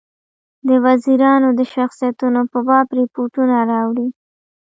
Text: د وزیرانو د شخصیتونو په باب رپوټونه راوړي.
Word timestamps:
د 0.67 0.69
وزیرانو 0.85 1.49
د 1.59 1.61
شخصیتونو 1.73 2.41
په 2.51 2.59
باب 2.67 2.87
رپوټونه 2.99 3.55
راوړي. 3.71 4.07